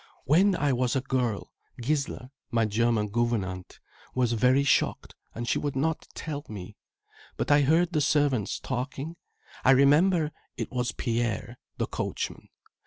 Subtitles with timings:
[0.25, 3.77] When I was a girl, Gisla, my German gouvernante,
[4.15, 6.75] was very shocked and she would not tell me.
[7.37, 9.15] But I heard the servants talking.
[9.63, 12.49] I remember, it was Pierre, the coachman.